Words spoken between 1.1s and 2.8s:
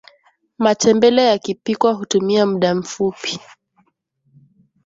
yakipikwa hutumia mda